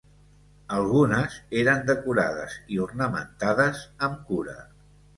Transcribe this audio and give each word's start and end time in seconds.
Algunes 0.77 1.35
eren 1.65 1.85
decorades 1.91 2.57
i 2.77 2.83
ornamentades 2.89 3.87
amb 4.09 4.29
cura. 4.33 4.61